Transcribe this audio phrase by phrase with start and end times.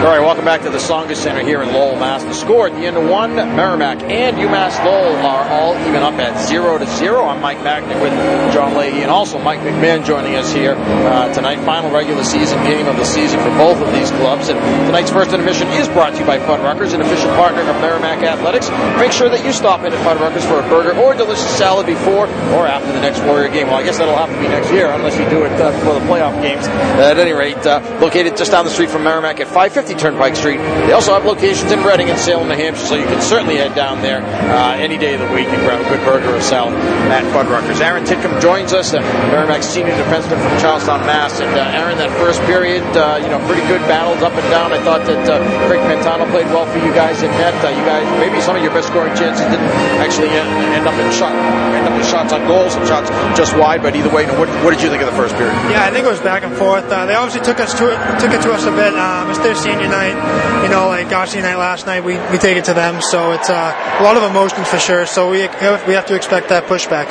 [0.00, 2.24] All right, welcome back to the Tsongas Center here in Lowell, Mass.
[2.24, 6.14] The score at the end of one, Merrimack and UMass Lowell are all even up
[6.14, 7.26] at zero to zero.
[7.26, 8.14] I'm Mike Magnick with
[8.50, 11.60] John Leahy and also Mike McMahon joining us here uh, tonight.
[11.66, 14.48] Final regular season game of the season for both of these clubs.
[14.48, 18.22] And tonight's first intermission is brought to you by Fuddruckers, an official partner of Merrimack
[18.22, 18.70] Athletics.
[18.96, 22.24] Make sure that you stop in at Fuddruckers for a burger or delicious salad before
[22.56, 23.66] or after the next Warrior game.
[23.66, 25.92] Well, I guess that'll have to be next year unless you do it uh, for
[25.92, 26.66] the playoff games.
[26.66, 30.58] at any rate, uh, located just down the street from Merrimack at 550 Turnpike Street.
[30.86, 33.74] They also have locations in Reading and Salem, New Hampshire, so you can certainly head
[33.74, 36.74] down there uh, any day of the week and grab a good burger or salad
[37.10, 37.80] at Fuddruckers.
[37.80, 41.40] Aaron Titcomb joins us, uh, Merrimack's senior defenseman from Charlestown, Mass.
[41.40, 44.72] And uh, Aaron, that first period, uh, you know, pretty good battles up and down.
[44.72, 47.54] I thought that uh, Craig Pantano played well for you guys in net.
[47.64, 49.70] Uh, you guys, maybe some of your best scoring chances didn't
[50.02, 53.56] actually end, end up in shot, end up in shots on goals and shots just
[53.56, 53.82] wide.
[53.82, 55.54] But either way, what, what, did you think of the first period?
[55.70, 56.88] Yeah, I think it was back and forth.
[56.90, 58.92] they obviously took us to it, took it to us a bit.
[58.94, 60.14] Um, it's senior night,
[60.62, 62.04] you know, like senior night last night.
[62.04, 65.06] We, we take it to them, so it's uh, a lot of emotions for sure.
[65.06, 67.08] So we we have to expect that pushback.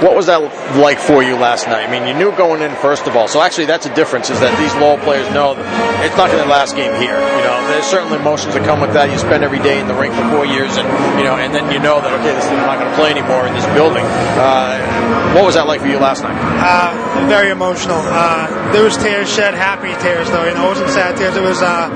[0.00, 0.40] What was that
[0.80, 1.84] like for you last night?
[1.84, 3.28] I mean, you knew going in first of all.
[3.28, 4.30] So actually, that's a difference.
[4.30, 5.52] Is that these Lowell players know
[6.00, 7.20] it's not going to last game here.
[7.20, 9.12] You know, there's certainly emotions that come with that.
[9.12, 10.88] You spend every day in the rink for four years, and
[11.20, 13.44] you know, and then you know that okay, this is not going to play anymore
[13.44, 14.04] in this building.
[14.40, 14.80] Uh,
[15.36, 16.32] what was that like for you last night?
[16.32, 16.96] Uh,
[17.28, 18.00] very emotional.
[18.00, 20.48] Uh, there was tears shed, happy tears though.
[20.48, 21.36] You know, it wasn't sad tears.
[21.36, 21.92] It was uh,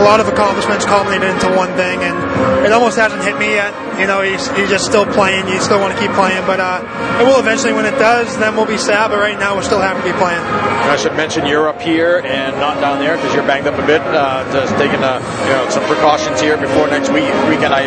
[0.00, 2.16] a lot of accomplishments culminated into one thing, and
[2.64, 3.76] it almost hasn't hit me yet.
[4.02, 5.46] You know, he's, he's just still playing.
[5.46, 6.82] You still want to keep playing, but uh,
[7.22, 9.14] it will eventually, when it does, then we'll be sad.
[9.14, 10.42] But right now, we're still happy to be playing.
[10.42, 13.86] I should mention you're up here and not down there because you're banged up a
[13.86, 14.02] bit.
[14.02, 17.72] Uh, just taking uh, you know some precautions here before next week weekend.
[17.72, 17.86] I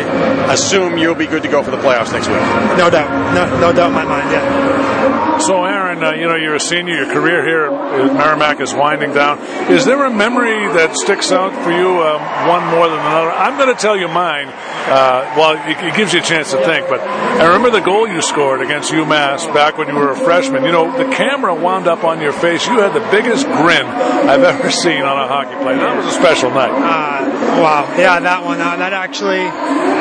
[0.50, 2.40] assume you'll be good to go for the playoffs next week.
[2.80, 4.32] No doubt, no, no doubt in my mind.
[4.32, 5.36] Yeah.
[5.38, 6.94] So, Aaron, uh, you know you're a senior.
[6.94, 9.38] Your career here at Merrimack is winding down.
[9.70, 13.30] Is there a memory that sticks out for you, um, one more than another?
[13.32, 14.48] I'm going to tell you mine.
[14.48, 18.08] Uh, well, it, it gives you a chance to think, but I remember the goal
[18.08, 20.64] you scored against UMass back when you were a freshman.
[20.64, 22.66] You know, the camera wound up on your face.
[22.66, 25.76] You had the biggest grin I've ever seen on a hockey play.
[25.76, 26.70] That was a special night.
[26.70, 27.94] Uh, wow.
[27.96, 28.60] Yeah, that one.
[28.60, 29.44] Uh, that actually,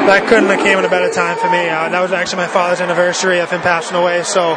[0.07, 1.69] that couldn't have came at a better time for me.
[1.69, 4.55] Uh, that was actually my father's anniversary of him passing away, so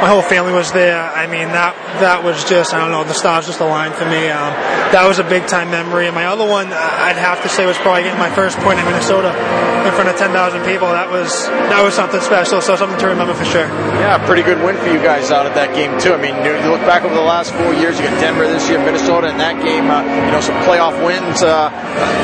[0.00, 1.00] my whole family was there.
[1.00, 4.28] I mean, that that was just, I don't know, the stars just aligned for me.
[4.28, 4.52] Um,
[4.92, 6.06] that was a big time memory.
[6.06, 8.84] And my other one, I'd have to say, was probably getting my first point in
[8.84, 10.28] Minnesota in front of 10,000
[10.68, 10.75] people.
[10.84, 13.64] That was that was something special, so something to remember for sure.
[13.96, 16.12] Yeah, pretty good win for you guys out of that game too.
[16.12, 17.96] I mean, you look back over the last four years.
[17.96, 19.88] You got Denver this year, Minnesota in that game.
[19.88, 21.40] Uh, you know, some playoff wins.
[21.40, 21.72] Uh,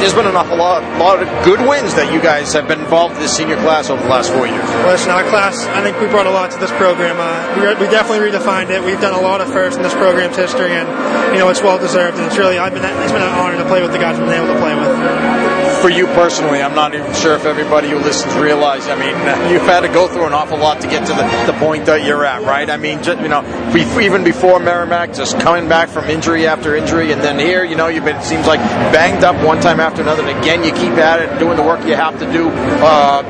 [0.00, 3.16] there's been an awful lot, lot of good wins that you guys have been involved
[3.16, 4.64] in this senior class over the last four years.
[4.84, 7.16] Listen, our class, I think we brought a lot to this program.
[7.16, 8.84] Uh, we, we definitely redefined it.
[8.84, 10.88] We've done a lot of firsts in this program's history, and
[11.32, 12.19] you know, it's well deserved.
[12.19, 14.28] And it's really, I've been, it's been an honor to play with the guys we've
[14.28, 15.51] been able to play with
[15.82, 18.87] for you personally, I'm not even sure if everybody who listens realize.
[18.87, 19.16] I mean,
[19.53, 22.06] you've had to go through an awful lot to get to the, the point that
[22.06, 22.70] you're at, right?
[22.70, 23.43] I mean, just, you know,
[23.76, 27.88] even before Merrimack, just coming back from injury after injury, and then here, you know,
[27.88, 28.60] you've been it seems like
[28.93, 31.84] banged up one time after another, and again, you keep at it, doing the work
[31.84, 32.49] you have to do.
[32.49, 33.22] Uh,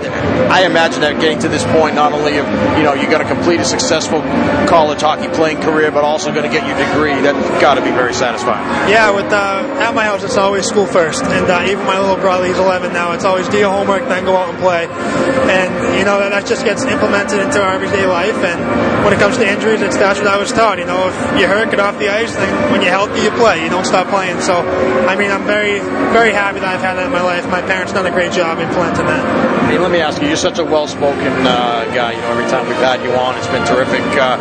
[0.50, 2.46] I imagine that getting to this point, not only of
[2.76, 4.20] you know you're going to complete a successful
[4.68, 7.14] college hockey playing career, but also going to get your degree.
[7.22, 8.90] That's got to be very satisfying.
[8.90, 12.16] Yeah, with uh, at my house, it's always school first, and uh, even my little
[12.16, 13.12] brother he's 11 now.
[13.12, 14.86] It's always do your homework, then go out and play.
[14.86, 18.36] And, you know, that, that just gets implemented into our everyday life.
[18.42, 18.58] And
[19.04, 20.78] when it comes to injuries, it's that's what I was taught.
[20.78, 23.62] You know, if you hurt, get off the ice, then when you're healthy, you play.
[23.62, 24.40] You don't stop playing.
[24.40, 24.60] So,
[25.06, 25.80] I mean, I'm very,
[26.12, 27.48] very happy that I've had that in my life.
[27.48, 29.51] My parents done a great job in implementing that.
[29.68, 32.12] Hey, let me ask you, you're such a well-spoken uh, guy.
[32.12, 34.02] You know, every time we've had you on, it's been terrific.
[34.18, 34.36] Uh,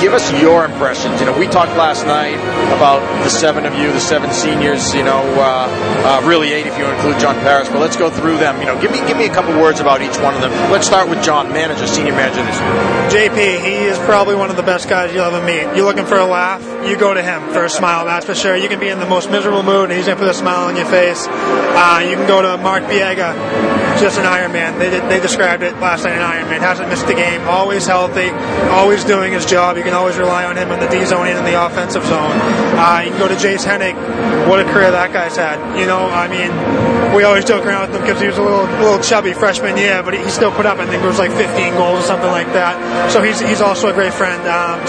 [0.00, 1.20] give us your impressions.
[1.20, 2.36] You know, we talked last night
[2.76, 4.94] about the seven of you, the seven seniors.
[4.94, 5.68] You know, uh,
[6.04, 7.68] uh really eight if you include John Paris.
[7.68, 8.60] But let's go through them.
[8.60, 10.50] You know, give me give me a couple words about each one of them.
[10.70, 12.42] Let's start with John, manager, senior manager.
[13.14, 15.76] JP, he is probably one of the best guys you'll ever meet.
[15.76, 18.04] You're looking for a laugh, you go to him for a smile.
[18.04, 18.56] That's for sure.
[18.56, 20.76] You can be in the most miserable mood, and he's gonna put a smile on
[20.76, 21.26] your face.
[21.28, 23.34] Uh, you can go to Mark Biega,
[24.00, 24.78] just an Iron Man.
[24.78, 26.14] They they described it last night.
[26.14, 28.30] An Iron Man hasn't missed a game, always healthy,
[28.70, 29.76] always doing his job.
[29.76, 32.36] You can always rely on him in the D zone and in the offensive zone.
[32.76, 33.94] Uh, you can go to Jace Hennig.
[34.48, 35.58] What a career that guy's had.
[35.78, 36.50] You know, I mean,
[37.14, 40.02] we always joke around with him because he was a little little chubby freshman year,
[40.02, 42.48] but he still put up I think it was like 15 goals or something like
[42.52, 43.10] that.
[43.10, 44.42] So he's he's also a great friend.
[44.48, 44.80] Um,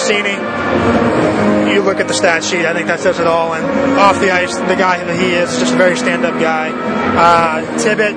[1.67, 3.53] you look at the stat sheet, I think that says it all.
[3.53, 3.65] And
[4.00, 6.69] off the ice, the guy that he is, just a very stand-up guy.
[6.71, 8.15] Uh, Tibbet,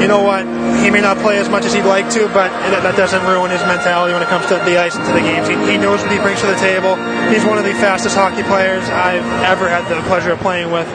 [0.00, 0.44] you know what?
[0.82, 3.62] He may not play as much as he'd like to, but that, doesn't ruin his
[3.62, 5.48] mentality when it comes to the ice and to the games.
[5.48, 6.96] He, he knows what he brings to the table.
[7.30, 10.86] He's one of the fastest hockey players I've ever had the pleasure of playing with.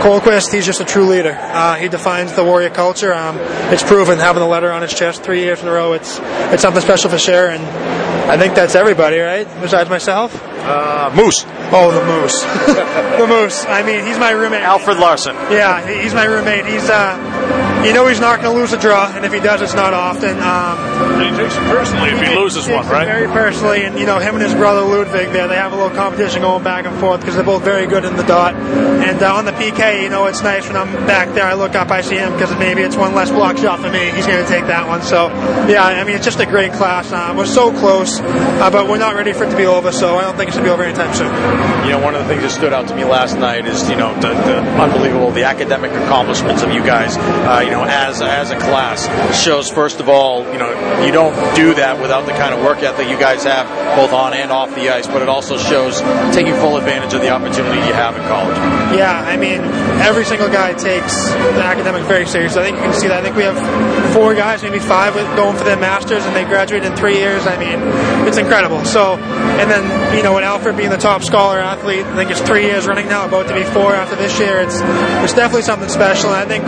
[0.00, 1.36] Colquist, he's just a true leader.
[1.38, 3.12] Uh, he defines the Warrior culture.
[3.12, 3.36] Um,
[3.72, 5.92] it's proven having the letter on his chest three years in a row.
[5.92, 6.18] It's
[6.52, 7.62] it's something special for sure, and
[8.30, 9.46] I think that's everybody, right?
[9.60, 10.32] Besides myself.
[10.62, 11.44] Uh, Moose.
[11.72, 12.42] Oh, the Moose.
[13.18, 13.64] the Moose.
[13.66, 14.62] I mean, he's my roommate.
[14.62, 15.34] Alfred Larson.
[15.50, 16.66] Yeah, he's my roommate.
[16.66, 17.16] He's uh,
[17.84, 19.94] you know, he's not going to lose a draw, and if he does, it's not
[19.94, 20.38] often.
[20.38, 20.76] Um,
[21.20, 23.06] he takes it personally if he, he loses one, right?
[23.06, 25.96] Very personally, and you know, him and his brother Ludwig there, they have a little
[25.96, 28.54] competition going back and forth because they're both very good in the dot.
[28.54, 31.44] And uh, on the PK, you know, it's nice when I'm back there.
[31.44, 34.10] I look up, I see him because maybe it's one less block shot for me.
[34.10, 35.02] He's going to take that one.
[35.02, 35.28] So,
[35.68, 37.10] yeah, I mean, it's just a great class.
[37.10, 39.90] Uh, we're so close, uh, but we're not ready for it to be over.
[39.92, 41.32] So I don't think it should be over anytime soon.
[41.86, 43.96] You know, one of the things that stood out to me last night is you
[43.96, 47.16] know the, the unbelievable the academic accomplishments of you guys.
[47.16, 49.06] Uh, you know, as as a class
[49.40, 52.82] shows first of all, you know, you don't do that without the kind of work
[52.82, 56.00] ethic you guys have both on and off the ice, but it also shows
[56.34, 58.56] taking full advantage of the opportunity you have in college.
[58.98, 59.60] Yeah, I mean,
[60.02, 62.60] every single guy takes the academic very seriously.
[62.60, 63.20] I think you can see that.
[63.20, 63.58] I think we have
[64.12, 67.46] four guys, maybe five, going for their masters, and they graduate in three years.
[67.46, 67.78] I mean,
[68.26, 68.84] it's incredible.
[68.84, 72.40] So, and then you know, with Alfred being the top scholar athlete, I think it's
[72.40, 74.58] three years running now, about to be four after this year.
[74.60, 74.80] It's
[75.22, 76.64] it's definitely something special, and I think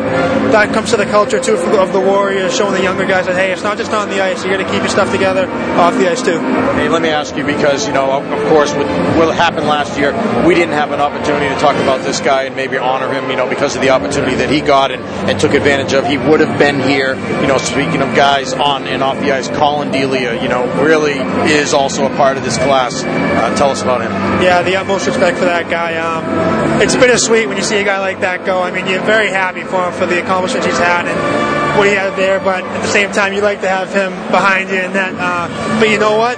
[0.52, 3.50] that comes to the culture too of the Warriors, showing the younger guys that hey,
[3.50, 4.44] it's not just on the ice.
[4.44, 5.49] You got to keep your stuff together
[5.81, 6.39] off the ice too.
[6.39, 8.87] Hey, let me ask you because you know, of course, with
[9.17, 10.12] what happened last year,
[10.47, 13.37] we didn't have an opportunity to talk about this guy and maybe honor him, you
[13.37, 16.06] know, because of the opportunity that he got and, and took advantage of.
[16.06, 17.56] He would have been here, you know.
[17.56, 21.17] Speaking of guys on and off the ice, Collin Delia, you know, really
[21.50, 23.03] is also a part of this class.
[23.03, 24.12] Uh, tell us about him.
[24.43, 25.97] Yeah, the utmost respect for that guy.
[25.97, 28.61] Um, it's bittersweet when you see a guy like that go.
[28.61, 31.94] I mean, you're very happy for him for the accomplishments he's had and what he
[31.94, 34.94] had there, but at the same time, you like to have him behind you and
[34.94, 35.14] that.
[35.17, 36.37] Uh, but you know what?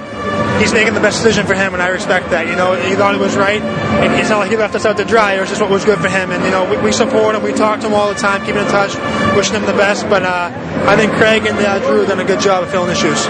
[0.59, 2.47] He's making the best decision for him, and I respect that.
[2.47, 3.61] You know, he thought it was right.
[4.19, 5.33] It's not like he left us out to dry.
[5.35, 7.43] It was just what was good for him, and you know, we, we support him.
[7.43, 8.95] We talk to him all the time, keeping in touch,
[9.35, 10.09] wishing him the best.
[10.09, 10.51] But uh,
[10.87, 13.27] I think Craig and uh, Drew have done a good job of filling the shoes.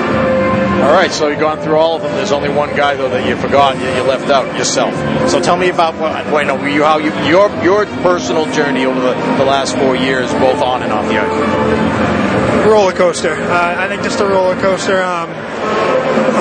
[0.86, 2.12] All right, so you've gone through all of them.
[2.12, 4.94] There's only one guy though that you forgot, you, you left out yourself.
[5.30, 9.00] So tell me about what, well, know, you, how you, your your personal journey over
[9.00, 12.68] the, the last four years, both on and off the ice.
[12.68, 13.34] Roller coaster.
[13.34, 15.02] Uh, I think just a roller coaster.
[15.02, 15.30] Um,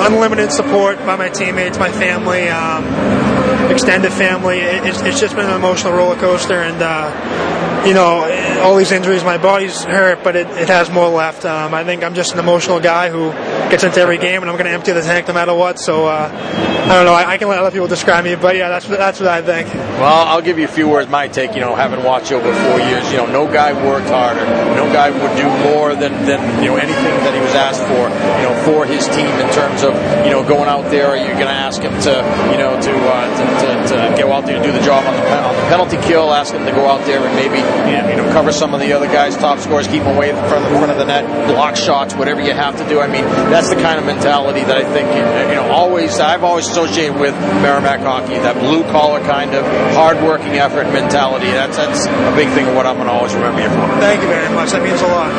[0.05, 4.59] unlimited support by my teammates, my family, um, extended family.
[4.59, 8.91] It, it's, it's, just been an emotional roller coaster, and uh, you know, all these
[8.91, 9.23] injuries.
[9.23, 11.45] My body's hurt, but it, it has more left.
[11.45, 13.31] Um, I think I'm just an emotional guy who
[13.69, 15.79] gets into every game, and I'm going to empty the tank no matter what.
[15.79, 17.13] So uh, I don't know.
[17.13, 19.73] I, I, can let other people describe me, but yeah, that's that's what I think.
[19.73, 21.09] Well, I'll give you a few words.
[21.09, 21.55] My take.
[21.55, 24.45] You know, having watched over four years, you know, no guy worked harder.
[24.75, 28.09] No guy would do more than than you know anything that he was asked for.
[28.37, 29.93] You know, for his team in terms of
[30.25, 31.15] you know going out there.
[31.15, 32.13] You're you going to ask him to
[32.51, 35.13] you know to, uh, to, to, to go out there and do the job on
[35.13, 36.33] the on the penalty kill?
[36.33, 39.07] Ask him to go out there and maybe you know cover some of the other
[39.07, 42.41] guys' top scores, keep them away from the front of the net, block shots, whatever
[42.41, 42.99] you have to do.
[42.99, 43.23] I mean,
[43.55, 47.33] that's the kind of mentality that I think you know always I've always associated with
[47.63, 48.33] Merrimack hockey.
[48.33, 49.63] That blue collar kind of
[49.95, 51.47] hard working effort mentality.
[51.47, 53.87] That's that's a big thing of what I'm going to always remember you for.
[54.03, 54.71] Thank you very much.
[54.71, 55.31] That means a lot,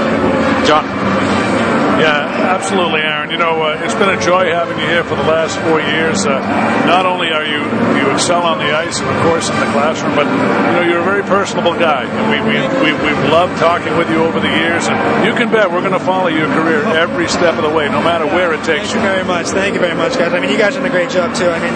[0.66, 1.35] John.
[1.96, 3.30] Yeah, absolutely, Aaron.
[3.30, 6.26] You know, uh, it's been a joy having you here for the last four years.
[6.26, 6.38] Uh,
[6.84, 7.64] not only are you
[7.96, 11.00] you excel on the ice and of course in the classroom, but you know you're
[11.00, 12.04] a very personable guy.
[12.28, 15.72] We we we we've loved talking with you over the years, and you can bet
[15.72, 18.62] we're going to follow your career every step of the way, no matter where it
[18.64, 19.00] takes you.
[19.00, 19.16] Thank you.
[19.16, 19.46] very much.
[19.46, 20.32] Thank you very much, guys.
[20.34, 21.48] I mean, you guys are doing a great job too.
[21.48, 21.72] I mean,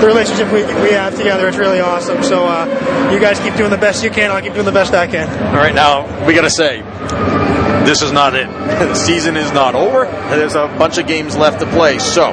[0.00, 2.22] the relationship we, we have together is really awesome.
[2.22, 4.30] So uh, you guys keep doing the best you can.
[4.30, 5.26] I'll keep doing the best I can.
[5.50, 6.84] All right, now we got to say
[7.86, 8.48] this is not it.
[8.48, 10.04] the season is not over.
[10.28, 11.98] There's a bunch of games left to play.
[11.98, 12.32] So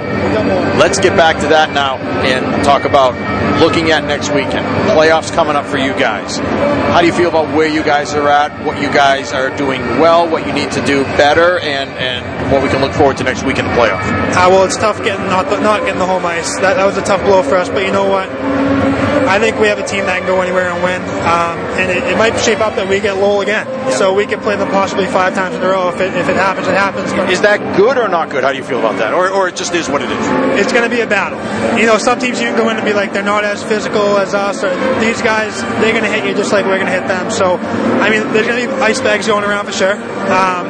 [0.79, 3.13] let's get back to that now and talk about
[3.61, 4.65] looking at next weekend.
[4.89, 6.37] Playoffs coming up for you guys.
[6.37, 9.81] How do you feel about where you guys are at, what you guys are doing
[9.99, 13.23] well, what you need to do better, and, and what we can look forward to
[13.23, 14.09] next week in the playoffs?
[14.33, 16.55] Uh, well, it's tough getting not, not getting the home ice.
[16.59, 18.82] That, that was a tough blow for us, but you know what?
[19.33, 21.01] I think we have a team that can go anywhere and win.
[21.25, 23.65] Um, and it, it, might shape up that we get Lowell again.
[23.97, 25.89] So we could play them possibly five times in a row.
[25.89, 27.11] If it, if it happens, it happens.
[27.13, 28.43] But is that good or not good?
[28.43, 29.11] How do you feel about that?
[29.11, 30.61] Or, or it just is what it is?
[30.61, 31.41] It's going to be a battle.
[31.79, 34.21] You know, some teams you can go in and be like, they're not as physical
[34.21, 34.63] as us.
[34.63, 34.69] Or
[35.01, 37.31] these guys, they're going to hit you just like we're going to hit them.
[37.31, 39.95] So, I mean, there's going to be ice bags going around for sure.
[40.29, 40.69] Um,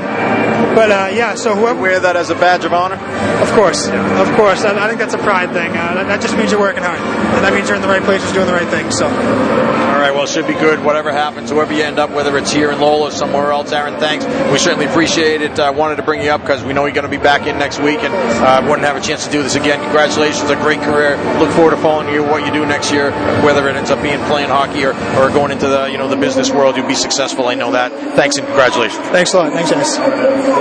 [0.75, 2.95] But uh, yeah, so whoever wear that as a badge of honor.
[2.95, 4.63] Of course, yeah, of course.
[4.63, 5.69] I, I, think that's a pride thing.
[5.69, 8.01] Uh, that, that, just means you're working hard, and that means you're in the right
[8.01, 8.89] places, doing the right thing.
[8.91, 9.05] So.
[9.05, 10.11] All right.
[10.11, 10.83] Well, it should be good.
[10.83, 13.71] Whatever happens, whoever you end up, whether it's here in Lowell or somewhere else.
[13.71, 14.25] Aaron, thanks.
[14.51, 15.59] We certainly appreciate it.
[15.59, 17.45] I uh, wanted to bring you up because we know you're going to be back
[17.45, 19.79] in next week, and uh, wouldn't have a chance to do this again.
[19.81, 21.17] Congratulations, a great career.
[21.37, 23.11] Look forward to following you, what you do next year,
[23.43, 26.17] whether it ends up being playing hockey or, or going into the you know the
[26.17, 26.75] business world.
[26.75, 27.47] You'll be successful.
[27.47, 27.91] I know that.
[28.15, 29.05] Thanks and congratulations.
[29.09, 29.53] Thanks a lot.
[29.53, 29.97] Thanks, guys.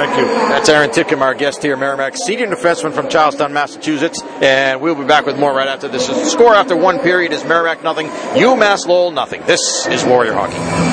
[0.03, 0.25] Thank you.
[0.25, 5.05] That's Aaron Titcomb, our guest here, Merrimack, senior defenseman from Charlestown, Massachusetts, and we'll be
[5.05, 6.09] back with more right after this.
[6.09, 9.43] The score after one period is Merrimack nothing, UMass Lowell nothing.
[9.47, 10.92] This is Warrior Hockey.